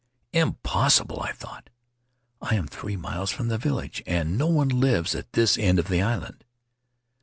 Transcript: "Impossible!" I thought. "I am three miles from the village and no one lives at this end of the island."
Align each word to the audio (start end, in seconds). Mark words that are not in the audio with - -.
"Impossible!" 0.33 1.21
I 1.21 1.31
thought. 1.31 1.69
"I 2.41 2.55
am 2.55 2.65
three 2.65 2.97
miles 2.97 3.29
from 3.29 3.49
the 3.49 3.59
village 3.59 4.01
and 4.07 4.35
no 4.35 4.47
one 4.47 4.69
lives 4.69 5.13
at 5.13 5.33
this 5.33 5.59
end 5.59 5.77
of 5.77 5.89
the 5.89 6.01
island." 6.01 6.43